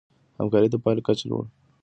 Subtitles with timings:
[0.39, 1.49] همکاري د پايلو کچه لوړوي.